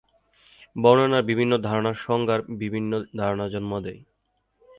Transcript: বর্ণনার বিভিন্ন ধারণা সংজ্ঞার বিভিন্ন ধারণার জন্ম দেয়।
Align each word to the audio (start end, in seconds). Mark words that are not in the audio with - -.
বর্ণনার 0.75 1.23
বিভিন্ন 1.23 1.53
ধারণা 1.67 1.91
সংজ্ঞার 2.05 2.41
বিভিন্ন 2.61 2.91
ধারণার 3.17 3.51
জন্ম 3.51 3.71
দেয়। 3.85 4.01